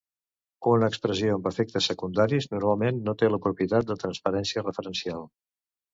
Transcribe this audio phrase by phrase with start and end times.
[0.71, 5.29] Una expressió amb efectes secundaris normalment no té la propietat de transparència referencial.